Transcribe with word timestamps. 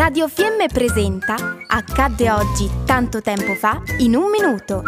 Radio 0.00 0.28
Fiemme 0.28 0.66
presenta 0.66 1.36
Accadde 1.66 2.30
oggi 2.30 2.70
tanto 2.86 3.20
tempo 3.20 3.52
fa 3.52 3.82
in 3.98 4.16
un 4.16 4.30
minuto 4.30 4.82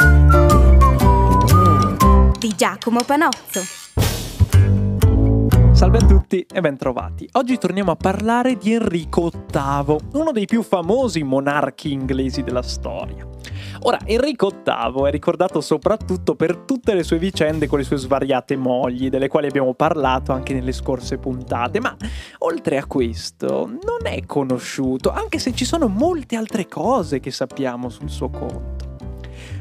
di 2.38 2.54
Giacomo 2.56 3.00
Panozzo. 3.04 3.60
Salve 5.72 5.98
a 5.98 6.06
tutti 6.06 6.46
e 6.50 6.60
bentrovati. 6.62 7.28
Oggi 7.32 7.58
torniamo 7.58 7.90
a 7.90 7.96
parlare 7.96 8.56
di 8.56 8.72
Enrico 8.72 9.30
VIII, 9.30 9.96
uno 10.14 10.32
dei 10.32 10.46
più 10.46 10.62
famosi 10.62 11.22
monarchi 11.22 11.92
inglesi 11.92 12.42
della 12.42 12.62
storia. 12.62 13.28
Ora, 13.84 13.98
Enrico 14.04 14.48
VIII 14.48 15.08
è 15.08 15.10
ricordato 15.10 15.60
soprattutto 15.60 16.36
per 16.36 16.58
tutte 16.58 16.94
le 16.94 17.02
sue 17.02 17.18
vicende 17.18 17.66
con 17.66 17.78
le 17.78 17.84
sue 17.84 17.96
svariate 17.96 18.54
mogli, 18.56 19.08
delle 19.08 19.26
quali 19.26 19.48
abbiamo 19.48 19.74
parlato 19.74 20.30
anche 20.30 20.54
nelle 20.54 20.70
scorse 20.70 21.18
puntate, 21.18 21.80
ma 21.80 21.96
oltre 22.38 22.76
a 22.76 22.86
questo 22.86 23.66
non 23.66 24.04
è 24.04 24.24
conosciuto, 24.24 25.10
anche 25.10 25.40
se 25.40 25.52
ci 25.52 25.64
sono 25.64 25.88
molte 25.88 26.36
altre 26.36 26.68
cose 26.68 27.18
che 27.18 27.32
sappiamo 27.32 27.88
sul 27.88 28.08
suo 28.08 28.30
conto. 28.30 28.90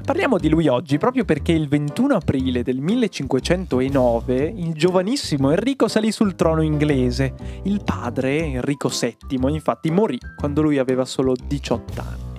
Parliamo 0.05 0.37
di 0.37 0.49
lui 0.49 0.67
oggi 0.67 0.99
proprio 0.99 1.25
perché 1.25 1.53
il 1.53 1.67
21 1.67 2.15
aprile 2.15 2.61
del 2.61 2.79
1509 2.79 4.53
il 4.55 4.73
giovanissimo 4.73 5.49
Enrico 5.49 5.87
salì 5.87 6.11
sul 6.11 6.35
trono 6.35 6.61
inglese. 6.61 7.33
Il 7.63 7.81
padre, 7.83 8.43
Enrico 8.43 8.89
VII, 8.89 9.51
infatti 9.51 9.89
morì 9.89 10.19
quando 10.37 10.61
lui 10.61 10.77
aveva 10.77 11.05
solo 11.05 11.33
18 11.33 12.01
anni. 12.01 12.30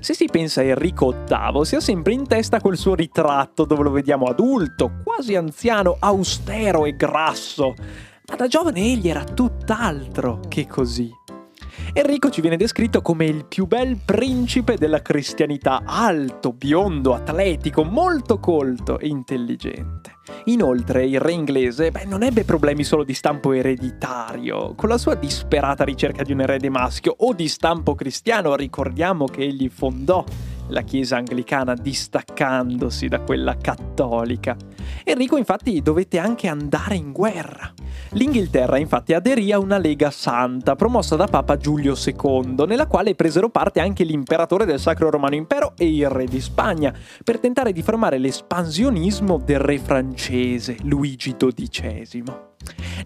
Se 0.00 0.14
si 0.14 0.28
pensa 0.32 0.62
a 0.62 0.64
Enrico 0.64 1.14
VIII, 1.28 1.62
si 1.62 1.76
ha 1.76 1.80
sempre 1.80 2.14
in 2.14 2.26
testa 2.26 2.58
quel 2.58 2.78
suo 2.78 2.94
ritratto 2.94 3.66
dove 3.66 3.82
lo 3.82 3.90
vediamo 3.90 4.24
adulto, 4.24 5.02
quasi 5.04 5.34
anziano, 5.34 5.96
austero 5.98 6.86
e 6.86 6.96
grasso. 6.96 7.74
Ma 8.26 8.34
da 8.34 8.46
giovane 8.46 8.80
egli 8.80 9.08
era 9.08 9.22
tutt'altro 9.24 10.40
che 10.48 10.66
così. 10.66 11.10
Enrico 11.92 12.30
ci 12.30 12.40
viene 12.40 12.56
descritto 12.56 13.02
come 13.02 13.24
il 13.24 13.46
più 13.46 13.66
bel 13.66 13.98
principe 14.04 14.76
della 14.76 15.02
cristianità, 15.02 15.82
alto, 15.84 16.52
biondo, 16.52 17.14
atletico, 17.14 17.82
molto 17.82 18.38
colto 18.38 19.00
e 19.00 19.08
intelligente. 19.08 20.18
Inoltre 20.44 21.04
il 21.04 21.18
re 21.18 21.32
inglese 21.32 21.90
beh, 21.90 22.04
non 22.04 22.22
ebbe 22.22 22.44
problemi 22.44 22.84
solo 22.84 23.02
di 23.02 23.12
stampo 23.12 23.52
ereditario. 23.52 24.74
Con 24.76 24.88
la 24.88 24.98
sua 24.98 25.16
disperata 25.16 25.82
ricerca 25.82 26.22
di 26.22 26.30
un 26.30 26.42
erede 26.42 26.68
maschio 26.68 27.12
o 27.18 27.32
di 27.32 27.48
stampo 27.48 27.96
cristiano, 27.96 28.54
ricordiamo 28.54 29.24
che 29.24 29.42
egli 29.42 29.68
fondò 29.68 30.24
la 30.68 30.82
Chiesa 30.82 31.16
anglicana 31.16 31.74
distaccandosi 31.74 33.08
da 33.08 33.18
quella 33.20 33.56
cattolica. 33.56 34.56
Enrico 35.02 35.36
infatti 35.36 35.82
dovette 35.82 36.18
anche 36.18 36.46
andare 36.46 36.94
in 36.94 37.10
guerra. 37.10 37.72
L'Inghilterra 38.14 38.76
infatti 38.76 39.14
aderì 39.14 39.52
a 39.52 39.60
una 39.60 39.78
Lega 39.78 40.10
Santa 40.10 40.74
promossa 40.74 41.14
da 41.14 41.26
Papa 41.26 41.56
Giulio 41.56 41.94
II, 41.94 42.64
nella 42.66 42.88
quale 42.88 43.14
presero 43.14 43.50
parte 43.50 43.78
anche 43.78 44.02
l'imperatore 44.02 44.64
del 44.64 44.80
Sacro 44.80 45.10
Romano 45.10 45.36
Impero 45.36 45.74
e 45.76 45.94
il 45.94 46.10
re 46.10 46.24
di 46.24 46.40
Spagna, 46.40 46.92
per 47.22 47.38
tentare 47.38 47.72
di 47.72 47.82
fermare 47.82 48.18
l'espansionismo 48.18 49.38
del 49.38 49.60
re 49.60 49.78
francese 49.78 50.76
Luigi 50.82 51.36
XII. 51.38 52.24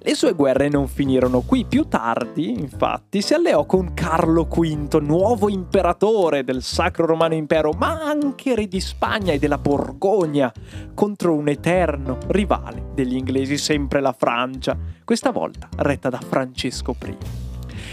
Le 0.00 0.14
sue 0.14 0.34
guerre 0.34 0.68
non 0.68 0.88
finirono 0.88 1.40
qui, 1.40 1.64
più 1.64 1.86
tardi, 1.88 2.50
infatti, 2.50 3.22
si 3.22 3.34
alleò 3.34 3.64
con 3.64 3.94
Carlo 3.94 4.44
V, 4.44 4.98
nuovo 5.00 5.48
imperatore 5.48 6.44
del 6.44 6.62
Sacro 6.62 7.06
Romano 7.06 7.34
Impero, 7.34 7.70
ma 7.72 8.02
anche 8.02 8.54
re 8.54 8.66
di 8.66 8.80
Spagna 8.80 9.32
e 9.32 9.38
della 9.38 9.58
Borgogna, 9.58 10.52
contro 10.94 11.34
un 11.34 11.48
eterno 11.48 12.18
rivale 12.28 12.90
degli 12.94 13.16
inglesi, 13.16 13.56
sempre 13.56 14.00
la 14.00 14.12
Francia, 14.12 14.76
questa 15.04 15.30
volta 15.30 15.68
retta 15.76 16.10
da 16.10 16.20
Francesco 16.20 16.94
I. 17.04 17.16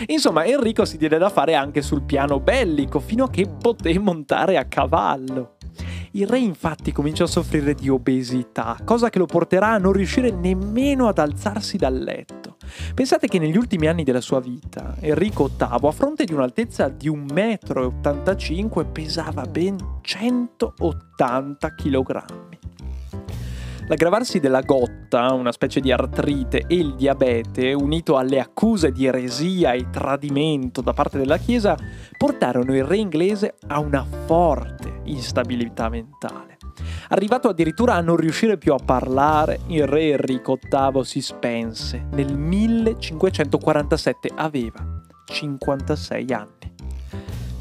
Insomma, 0.07 0.45
Enrico 0.45 0.85
si 0.85 0.97
diede 0.97 1.17
da 1.17 1.29
fare 1.29 1.53
anche 1.53 1.81
sul 1.81 2.01
piano 2.01 2.39
bellico, 2.39 2.99
fino 2.99 3.25
a 3.25 3.29
che 3.29 3.47
poté 3.47 3.97
montare 3.99 4.57
a 4.57 4.65
cavallo. 4.65 5.57
Il 6.13 6.27
re 6.27 6.39
infatti 6.39 6.91
cominciò 6.91 7.23
a 7.23 7.27
soffrire 7.27 7.73
di 7.73 7.87
obesità, 7.87 8.77
cosa 8.83 9.09
che 9.09 9.17
lo 9.17 9.25
porterà 9.25 9.69
a 9.69 9.77
non 9.77 9.93
riuscire 9.93 10.29
nemmeno 10.29 11.07
ad 11.07 11.17
alzarsi 11.19 11.77
dal 11.77 11.97
letto. 11.97 12.57
Pensate 12.93 13.29
che 13.29 13.39
negli 13.39 13.55
ultimi 13.55 13.87
anni 13.87 14.03
della 14.03 14.19
sua 14.19 14.41
vita, 14.41 14.97
Enrico 14.99 15.47
VIII, 15.47 15.87
a 15.87 15.91
fronte 15.91 16.25
di 16.25 16.33
un'altezza 16.33 16.89
di 16.89 17.09
1,85 17.09 18.85
m, 18.85 18.91
pesava 18.91 19.43
ben 19.43 19.77
180 20.01 21.75
kg. 21.75 22.23
L'aggravarsi 23.87 24.41
della 24.41 24.61
gotta, 24.61 25.31
una 25.31 25.53
specie 25.53 25.79
di 25.79 25.93
artrite, 25.93 26.65
e 26.67 26.75
il 26.75 26.95
diabete, 26.95 27.71
unito 27.71 28.17
alle 28.17 28.41
accuse 28.41 28.91
di 28.91 29.05
eresia 29.05 29.71
e 29.71 29.89
tradimento 29.89 30.81
da 30.81 30.91
parte 30.91 31.17
della 31.17 31.37
Chiesa, 31.37 31.77
portarono 32.17 32.75
il 32.75 32.83
re 32.83 32.97
inglese 32.97 33.55
a 33.67 33.79
una 33.79 34.05
forte 34.25 34.90
instabilità 35.05 35.89
mentale. 35.89 36.57
Arrivato 37.09 37.49
addirittura 37.49 37.95
a 37.95 38.01
non 38.01 38.15
riuscire 38.15 38.57
più 38.57 38.73
a 38.73 38.79
parlare, 38.83 39.59
il 39.67 39.85
re 39.85 40.11
Enrico 40.11 40.57
VIII 40.61 41.03
si 41.03 41.21
spense 41.21 42.07
nel 42.11 42.37
1547, 42.37 44.31
aveva 44.35 45.01
56 45.25 46.31
anni. 46.31 46.73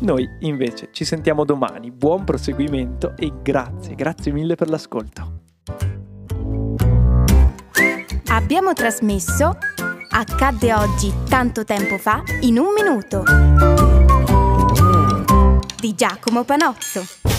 Noi 0.01 0.27
invece 0.41 0.89
ci 0.93 1.05
sentiamo 1.05 1.45
domani, 1.45 1.91
buon 1.91 2.25
proseguimento 2.25 3.15
e 3.17 3.33
grazie, 3.43 3.95
grazie 3.95 4.33
mille 4.33 4.55
per 4.55 4.71
l'ascolto. 4.71 5.39
Abbiamo 8.27 8.73
trasmesso 8.73 9.57
Accadde 10.13 10.75
oggi 10.75 11.13
tanto 11.29 11.65
tempo 11.65 11.97
fa 11.97 12.23
in 12.41 12.59
un 12.59 12.73
minuto 12.75 13.23
di 15.79 15.95
Giacomo 15.95 16.43
Panozzo. 16.43 17.30